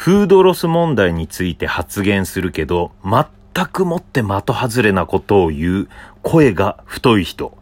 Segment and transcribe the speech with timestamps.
[0.00, 5.88] フードロス問題について発言するけど、全くもって的外れなことを言う、
[6.22, 7.58] 声が太い人。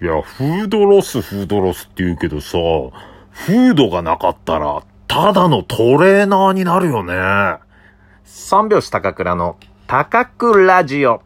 [0.00, 7.58] いや、フードロス、フードロスって言うけどさ、フードがなかったら、ただのトレーナーになるよね。
[8.24, 11.20] 三拍子高倉の高倉ラジオ。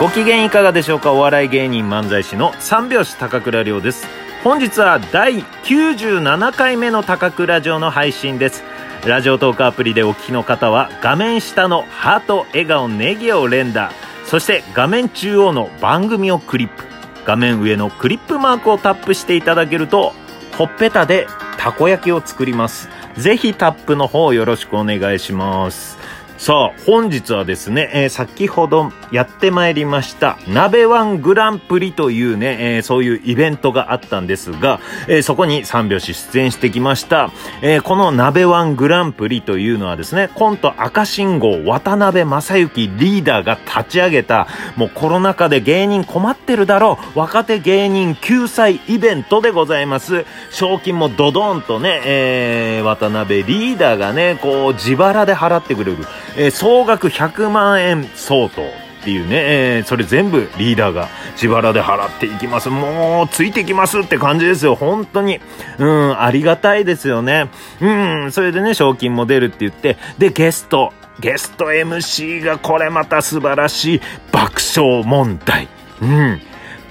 [0.00, 1.12] ご機嫌いかがでしょうか？
[1.12, 4.06] お笑い芸人漫才師の三拍子高倉涼です。
[4.42, 8.64] 本日は第97回目の高倉城の配信です。
[9.06, 13.92] ラジオトークアプリでお聞きの方は画面下のハート、笑顔、ネギを連打。
[14.26, 16.82] そして画面中央の番組をクリップ。
[17.24, 20.12] 画面上のクリップマークをタップしていただけると
[20.58, 22.88] ほっぺたでたこ焼きを作ります。
[23.16, 25.96] ぜひタップの方よろしくお願いします。
[26.44, 34.78] さあ、本日はですね、えー、先ほどやってまいりました、鍋ワングランプリというね、えー、そういうイベントがあったんですが、
[35.08, 37.30] えー、そこに三拍子出演してきました。
[37.62, 50.26] えこの鍋ワングランプリというのはですね、コント赤信号渡辺正幸リーダーが立ち上げた、もうコロナ禍で芸人困ってるだろう、若手芸人救済イベントでございます。
[50.50, 56.04] 賞金もドドンとね、え渡辺リーダーがね、こう自腹で払ってくれる。
[56.36, 62.70] えー、総額100万円相当っていうね、えー、それ全部リーダーが自腹で払っていきます。
[62.70, 64.74] もう、ついてきますって感じですよ。
[64.76, 65.40] 本当に。
[65.78, 67.50] うん、ありがたいですよね。
[67.82, 74.00] うん、それでね、賞金も出るって言って、で、ゲスト、ゲスト MC がこれまた素晴らしい
[74.32, 75.68] 爆笑問題。
[76.00, 76.40] うん。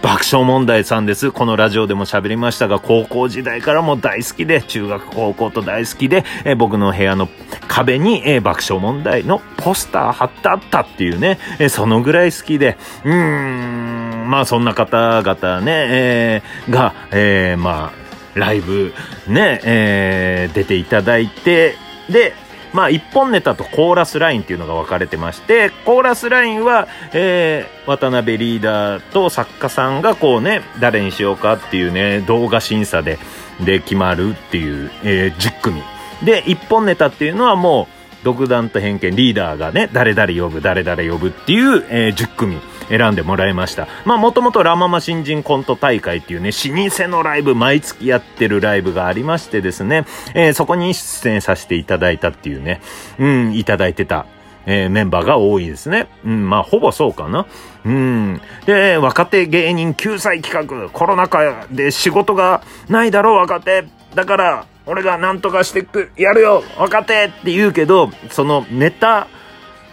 [0.04, 1.32] 爆笑問題さんです。
[1.32, 7.30] このラジオでも喋りましたが、高校時代からも大好きで、中学高校と大好きで、え僕の部屋の
[7.70, 18.94] 壁に、え爆笑問題のポスター貼ってあったっていうね、えそのぐらい好きで、うーん、まあそんな方々ね、えー、が、えー、まあ、ライブ
[19.28, 21.75] ね、えー、出ていただいて、
[22.09, 22.34] で、
[22.73, 33.19] まあ、一本ネタとコーラスラインっていうのが分かれてまして、コーラスラインは、えー、渡辺リーダーと作家さんがこうね、誰にしようかっていうね、動画審査で、
[33.63, 35.81] で決まるっていう、えー、10組。
[36.23, 37.88] で、一本ネタっていうのはも
[38.22, 42.59] う、独断と偏見、リーダーがね、誰々呼ぶ、誰々呼ぶっていう、えー、10組。
[42.90, 43.88] 選んでもらいました。
[44.06, 52.82] まあもともとラママ新人コント大会っていうね、老舗のライブ、毎月やってるライブがありましてですね、えー、そこに出演させていただいたっていうね、
[53.20, 54.26] うん、いただいてた。
[54.66, 56.08] えー、メンバーが多いですね。
[56.24, 57.46] うん、まあ、ほぼそうかな。
[57.86, 58.42] うん。
[58.66, 63.86] で、若手芸人救済企画、コロナ禍で仕事がないだろう、若手。
[64.16, 69.28] だから、俺が何とかしてく、やるよ、若手って言うけど、そのネタ、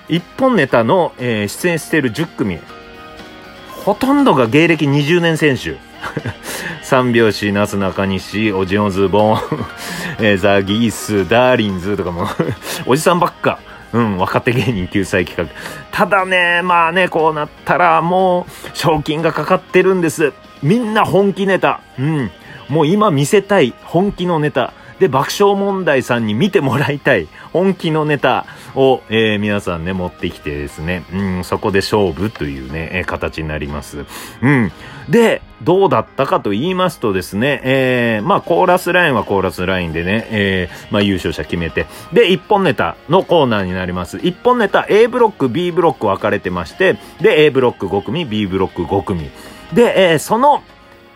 [0.09, 2.59] 一本ネタの、えー、出演している10組、
[3.85, 5.77] ほとんどが芸歴20年選手。
[6.83, 9.39] 三拍子、なすなかにし、おじおずぼん、
[10.19, 12.27] えー、ザ・ギース、ダーリンズとかも
[12.87, 13.59] おじさんばっか。
[13.93, 15.53] うん、若手芸人救済企画。
[15.91, 20.33] ただね、まあね、こうなったらもう、賞金がかかってるんです。
[20.63, 21.81] みんな本気ネタ。
[21.99, 22.31] うん。
[22.69, 24.73] もう今見せたい本気のネタ。
[25.01, 28.47] で、爆笑問題さんに見てもらいたい 本気のネタ
[28.77, 34.05] を、えー、皆さんね、持ってきてですね、うん、そこで勝負というね、えー、形になります。
[34.43, 34.71] うん。
[35.09, 44.19] で、どうだったかと言いますとですね、えー、まあ、コーラスラインはコーラスラインでね、えー、まあ、優勝者決めて、で、一本ネタのコーナーになります。
[44.19, 49.31] 一本ネタ A ブロック、B ブロック分かれてまして、で、A ブロック5組、B ブロック5組。
[49.73, 50.63] で、えー、その、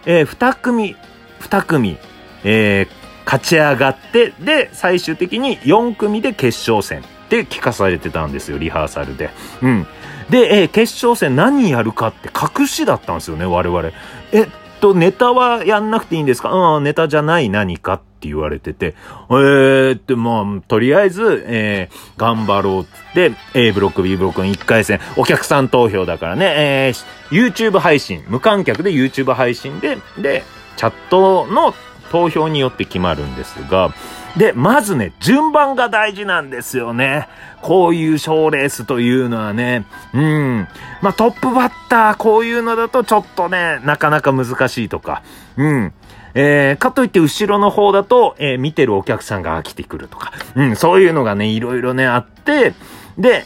[0.07, 0.97] えー、2組、
[1.41, 1.99] 2組、
[2.45, 9.31] えー、勝ち上がって、で、最終的に4組で決勝戦って聞かされてたんですよ、リハーサルで。
[9.63, 9.87] うん。
[10.31, 13.91] で、えー、決勝戦何やるかって隠しだったんですよね、我々。
[14.33, 14.47] えっ
[14.81, 16.51] と、ネタはやんなくていいんですか？
[16.51, 18.95] うん、ネタじゃない何かって言われてて、
[19.31, 30.43] えーって、まあ、とりあえず、えー、頑張ろうって、A ブロック、B ブロックの1回戦、お客さん投票だからね、えー、YouTube 配信、無観客で YouTube 配信で、で、
[30.77, 31.75] チャットの
[32.15, 33.93] 投票によって決まるんですが、
[34.37, 37.27] で、まずね、順番が大事なんですよね。
[37.61, 40.69] こういう賞レースというのはね、うん。
[41.03, 45.25] まあ、トップバッター、こういうのだとちょっとね、なかなか難しいとか、
[45.57, 45.93] うん。
[46.35, 52.75] えー、かといって後ろの方だと、えー、見てるお客さんが飽きてくるとか、うん、そういうのがね、いろいろね、あって、
[53.19, 53.45] で、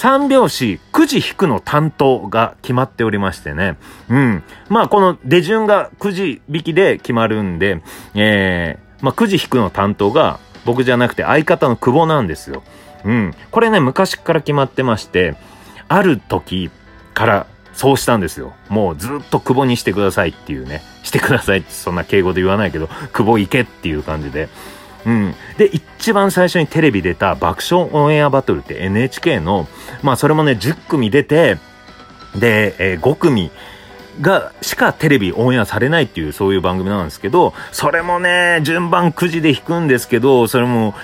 [0.00, 3.76] 三拍子、くじ引くの担当が決まっておりましてね。
[4.08, 4.42] うん。
[4.70, 7.82] まあ、この出順がくじ引きで決まるんで、
[8.14, 12.62] えー、まあ、くじ引くの担当が僕じゃなくて相方の久保なんですよ。
[13.04, 13.34] うん。
[13.50, 15.36] これね、昔から決まってまして、
[15.88, 16.70] ある時
[17.12, 18.54] からそうしたんですよ。
[18.70, 20.80] もうずっと久保にしてくださいっていうね。
[21.02, 24.48] してくださいってそんな敬語で言わないけど、久保行けっていう感じで。
[25.06, 25.34] うん。
[25.56, 29.68] で、一番最初にテレビ出た爆笑オンエアバトルって NHK の、
[30.02, 31.58] まあそれもね、10組出て、
[32.36, 33.50] で、えー、5組
[34.20, 40.94] が、しかテレビオンエアされないっていうそういう番組なんですけど、それもね、順番9時で弾くんですけど、それも、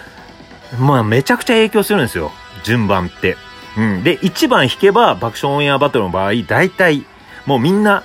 [0.78, 2.32] まあめちゃくちゃ影響するんですよ。
[2.64, 3.36] 順番って。
[3.76, 4.02] うん。
[4.02, 7.04] で、1番弾けば爆笑オンエアバトルの場合、大体、
[7.46, 8.02] もうみんな、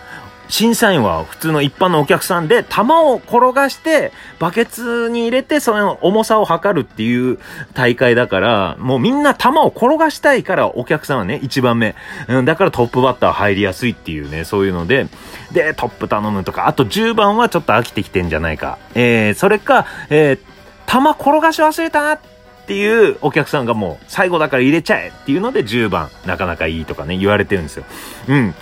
[0.51, 7.39] 審査員は普通の一般のお客さんで、玉を転がして、バケツに入れて、その重さを測るっていう
[7.73, 11.95] 大会だから、もうみんな玉を転がしたいから、お客さんはね、一番目。
[12.27, 15.07] うん、だからトップバッター入りやすいっていうね、そういうので、
[15.53, 18.77] で、トップ頼むとか、あと10番はちょっと飽きてきてんじゃないか。
[18.93, 20.39] えー、それか、えー、
[20.85, 22.19] 玉転がし忘れたなっ
[22.67, 27.85] ていうお客さんがもう最後だから入れちゃえっていうので10番なかなかいいとかね言われてるんですよ。
[28.27, 28.53] うん。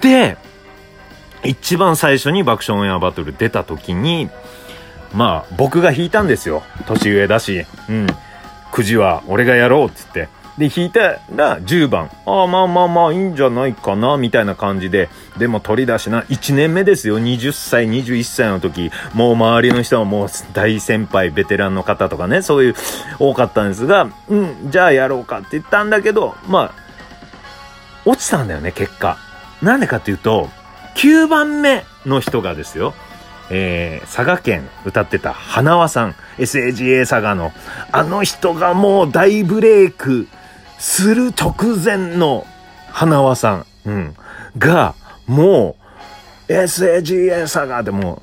[0.00, 0.36] で、
[1.44, 4.28] 一番最初に爆笑オンエアバトル出た時に、
[5.14, 6.62] まあ、僕が弾いたんですよ。
[6.86, 7.64] 年上だし。
[7.88, 8.06] うん。
[8.72, 10.28] くじは俺がやろうっつって。
[10.58, 12.10] で、弾いたら10番。
[12.26, 15.08] ああ、まあまあまあ、いいんじゃないかな、みたいな感じで。
[15.38, 17.20] でも取り出しな、1年目ですよ。
[17.20, 18.90] 20歳、21歳の時。
[19.14, 22.74] もう周りの人はもう大先輩、ベテランの方とかね、そういう
[23.20, 26.88] 多かったんですが、うん、じゃあやろうかって言ったんだけど、まあ、
[28.04, 29.16] 落ちたんだよね、結果。
[29.62, 30.50] なんでかっていうと、
[30.98, 32.92] 9番目の人がですよ、
[33.50, 37.52] えー、佐賀県歌ってた花輪さん、SAGA 佐賀の、
[37.92, 40.26] あの人がもう大ブレイク
[40.76, 42.44] する直前の
[42.90, 44.16] 花輪さん、うん、
[44.58, 44.96] が、
[45.28, 45.76] も
[46.48, 48.20] う、SAGA 佐賀でも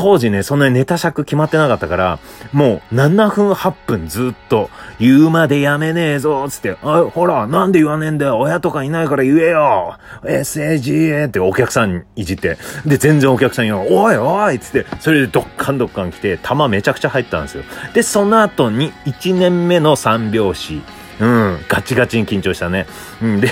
[0.00, 2.18] 当時ね、そんなにネタ尺決まってなかったから、
[2.54, 12.56] もう7分8分ずっと、言うまでやめねえぞ、つって、あ、ほら、なんで言わねえんだよ、親とかいないから言えよ !SAGA ってお客さんいじって、
[12.86, 17.64] で、全然お客さんにおいおいつって、それでドッカンドッカン来て、弾めちゃくちゃ入ったんですよ。
[17.92, 20.80] で、その後に1年目の3拍子、
[21.20, 22.86] うん、ガチガチに緊張したね。
[23.22, 23.48] うん、で、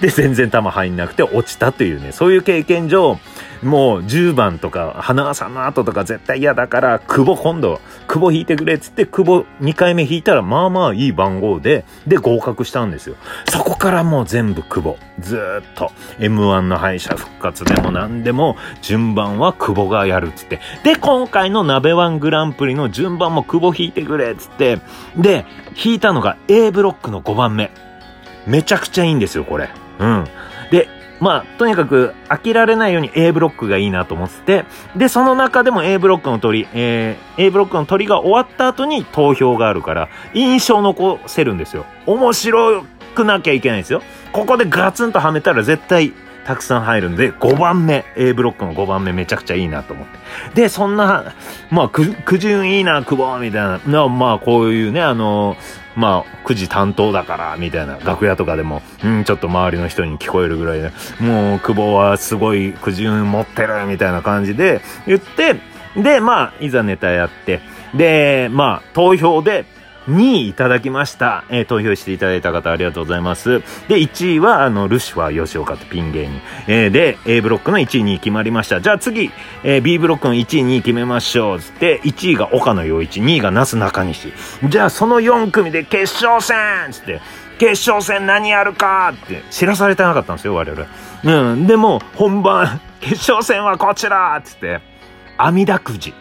[0.00, 3.18] で、全然球入んなくて落ちたというね、そういう経験上、
[3.62, 13.16] もう10番とか、花輪さんの後とか絶対嫌だから、久保今度、久保引いてくれっつって、久保2回目引いたら、まあまあいい番号で、で合格したんですよ。
[13.48, 14.98] そこからもう全部久保。
[15.20, 15.90] ずーっと。
[16.18, 20.60] M1 の敗者復活でも何でも、順番は久保がやるっつって。
[20.84, 24.78] で、今回の鍋ワングランプリの順番も久保引いてくれっつって。
[25.16, 25.44] で、
[25.82, 27.70] 引いたのが A ブロックの5番目。
[28.46, 29.68] めちゃくちゃいいんですよ、これ。
[29.98, 30.24] うん。
[30.70, 30.88] で、
[31.20, 34.64] まあ、とにかく飽きられないように A ブロックがいいなと思ってて、
[34.96, 41.86] で、その中でも A ブロックの鳥、えー、A ブロックの鳥が終わった後に投票があるから、印象残せるんですよ。
[42.06, 42.84] 面白
[43.14, 44.02] くなきゃいけないんですよ。
[44.32, 46.12] ここでガツンとはめたら絶対
[46.46, 50.06] たくさん入るんで、5番目、A ブロックの5番目めちゃくちゃいいなと思っ
[50.54, 50.62] て。
[50.62, 51.34] で、そんな、
[51.70, 55.56] まあ、く、くじ運いいな、久保みたいな、まあ、こういうね、あの
[55.98, 65.56] まあ、9時担当だから、みたいな、楽屋とかでも、うん、ちょっと周りの人に聞こえるぐらいで、もう、久保はすごいくじ運持ってる、みたいな感じで言って、
[66.00, 67.60] で、まあ、いざネタやって、
[67.96, 69.64] で、まあ、投票で、
[70.16, 71.44] 位いただきました。
[71.48, 73.60] えー、投票していただいた方ありがとうございます。
[73.88, 76.40] で、1位は、あの、ルシファー吉岡ってピン芸人。
[76.66, 78.80] えー、で、A ブロックの1位に決まりました。
[78.80, 79.30] じゃあ次、
[79.62, 81.60] えー、B ブロックの1位に決めましょう。
[81.60, 84.32] つって、1位が岡野陽一、2位が那須中西。
[84.68, 87.20] じゃあその4組で決勝戦つって、
[87.58, 89.12] 決勝戦何やるか？
[89.14, 90.86] って知らされてなかったんですよ、我々。
[91.24, 91.66] うん。
[91.66, 94.80] でも、本番、 決勝戦はこちらつって、
[95.36, 96.14] 阿弥陀くじ。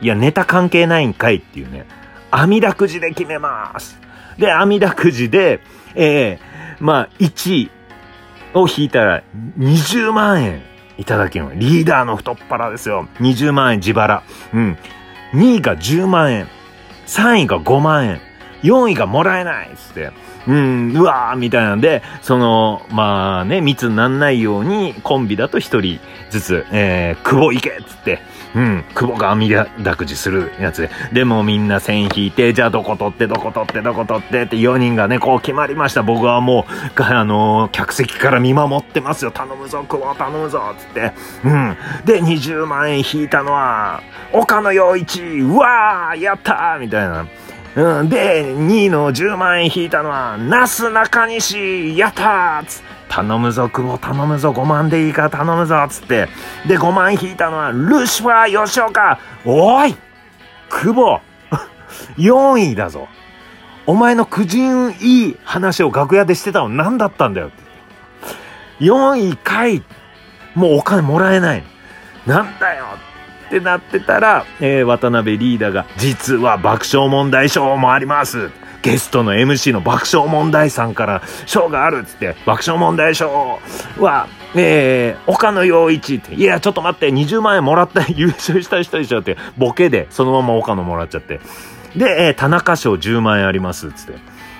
[0.00, 1.86] いや、ネタ関係ないんかいっていうね。
[2.32, 3.98] 阿弥陀くじで決めます。
[4.38, 5.60] で、阿弥陀くじで、
[5.94, 7.70] えー、まあ、1位
[8.54, 9.22] を引いたら
[9.58, 10.62] 20万円
[10.96, 13.06] いただけるリーダーの太っ腹ですよ。
[13.20, 14.22] 20万円自腹。
[14.54, 14.78] うん。
[15.34, 16.48] 2位が10万円。
[17.06, 18.20] 3位が5万円。
[18.62, 20.12] 4位がもらえないっつって。
[20.46, 28.20] うん、うわーみたいなんで、その、まあね、密になんないように、コンビだと一人ずつ、えー、久保行けっつって、
[28.54, 29.66] うん、久保が網だ
[29.96, 30.90] くじするやつで。
[31.12, 36.02] でもみんな線引いて、じゃあどこ取ってどこ取ってどこ取ってって4人がね、こう決まりました。
[36.02, 36.66] 僕はも
[36.98, 39.30] う、あのー、客席から見守ってますよ。
[39.30, 41.12] 頼むぞ、久保頼むぞ、つって。
[41.44, 41.76] うん。
[42.04, 47.26] で、20万円引いたのは、岡野陽一、うわーやったーみたいな。
[47.74, 52.82] うん、で、2位の10万円引いたのは、なす中西、やったーつ
[53.14, 56.28] 頼むぞ、久保頼むぞ、5万でいいから頼むぞ、つって。
[56.66, 59.18] で、5万引いたのは、ルシファー吉岡。
[59.44, 59.94] おい
[60.70, 61.20] 久保
[62.16, 63.08] !4 位だぞ。
[63.84, 67.56] お前の苦人いい話を楽屋でしてたの何だったんだよって。
[68.80, 69.82] 4位かい
[70.54, 71.64] もうお金もらえない。
[72.26, 72.86] なんだよ
[73.46, 78.50] ってなってたら、えー、渡辺リーダーが、実は爆笑問題賞もあります。
[78.82, 83.60] ゲストの MC の爆笑問題さんから賞があるっつって、爆笑問題賞
[83.98, 91.40] は、えー、岡野陽一って、いや、ちょっと待って、20万円もらった 優勝した人でしょって、ボケで、そのまま岡野もらっちゃって。
[91.96, 94.14] で、えー、田中賞10万円ありますっつって。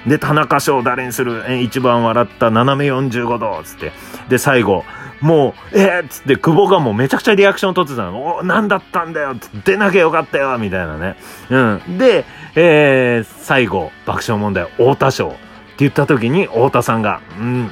[0.06, 1.44] で、田中賞誰にする？
[1.46, 3.92] えー、一番笑った斜め45度っつって。
[4.28, 4.84] で、最後、
[5.22, 8.36] もう、えー、っつって、久保がもうめちゃくちゃリアクション取ってたの。
[8.36, 11.16] お、なんだったんだよ出なきゃよかったよみたいなね。
[11.48, 11.98] うん。
[11.98, 12.24] で、
[12.56, 15.38] えー、最後、爆笑問題、太田賞って
[15.78, 17.70] 言った時に、太田さんが、うん、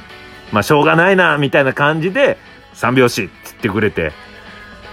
[0.53, 2.37] まあ、しょうがないな、みたいな感じで、
[2.73, 4.13] 三拍子って言ってくれて、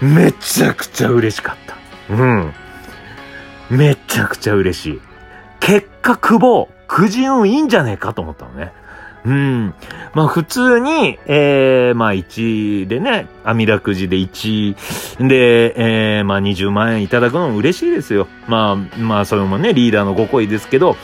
[0.01, 1.77] めちゃくちゃ嬉しかった。
[2.13, 2.53] うん。
[3.69, 5.01] めちゃくちゃ嬉しい。
[5.61, 8.73] 結果、久保、くじ運いいんじゃねえかと思ったのね。
[9.25, 9.73] うん。
[10.13, 18.27] まあ普通に、ええー、まあ1でね、アミラくじで1で、ええー、まあ20万円いただくのも嬉しいですよ。
[18.47, 20.95] まあ、まあそれもね、リーダーのご好意ですけど、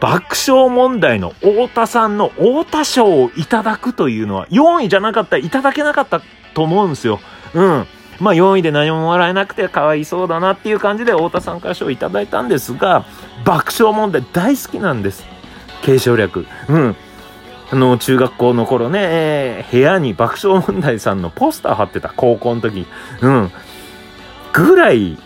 [0.00, 6.22] 爆笑問題の太田さんの太田賞をいただくというのは4位じゃなかったらいただけなかった
[6.54, 7.20] と思うんですよ。
[7.54, 7.86] うん。
[8.18, 13.04] まあ4位で何ももらえなくてかわいそうだなっていう感じで太田さんから賞をいただいたんですが、
[13.44, 15.24] 爆笑問題大好きなんです。
[15.82, 16.46] 継承略。
[16.68, 16.96] うん。
[17.72, 22.86] あの、中学校の頃ね、部屋に爆笑問題さんのポスター貼ってた、高校の時。
[23.20, 23.50] うん。
[24.52, 25.18] ぐらい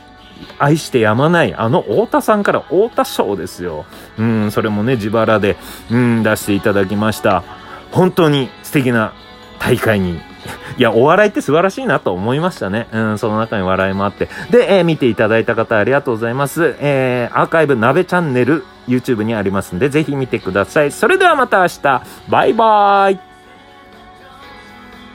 [0.59, 3.87] 愛してやまない、あの太田さんから太田賞ですよ。
[4.19, 5.57] うん、それもね、自腹で、
[5.91, 7.43] うん、出していただきました。
[7.93, 9.15] 本当に素敵な
[9.59, 10.21] 大会に
[10.79, 12.87] いや、お笑いって素晴らしいなと思いましたね。
[12.93, 14.29] うん、その中に笑いもあって。
[14.51, 16.77] で、えー、見ていただいた方ありがとうございます。
[16.81, 20.91] えー、アーカイブ鍋チャンネル、YouTube にありますんで、ぜひ見てください。
[20.91, 23.34] それではまた明日、バイバーイ